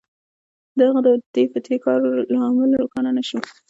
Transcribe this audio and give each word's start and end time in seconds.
د 0.77 0.79
هغه 0.89 1.01
د 1.05 1.09
دې 1.33 1.43
فطري 1.51 1.77
کار 1.85 1.99
لامل 2.33 2.71
روښانه 2.81 3.11
نه 3.17 3.23
شو 3.27 3.37